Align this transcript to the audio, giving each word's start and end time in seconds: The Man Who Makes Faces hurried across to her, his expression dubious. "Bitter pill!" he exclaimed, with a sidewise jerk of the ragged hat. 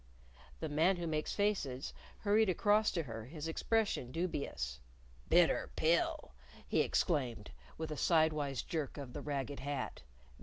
The 0.61 0.67
Man 0.67 0.95
Who 0.97 1.05
Makes 1.05 1.35
Faces 1.35 1.93
hurried 2.21 2.49
across 2.49 2.89
to 2.93 3.03
her, 3.03 3.25
his 3.25 3.47
expression 3.47 4.11
dubious. 4.11 4.79
"Bitter 5.29 5.69
pill!" 5.75 6.33
he 6.67 6.79
exclaimed, 6.81 7.51
with 7.77 7.91
a 7.91 7.97
sidewise 7.97 8.63
jerk 8.63 8.97
of 8.97 9.13
the 9.13 9.21
ragged 9.21 9.59
hat. 9.59 10.01